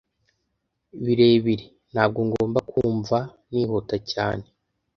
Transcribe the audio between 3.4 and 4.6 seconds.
nihuta cyane,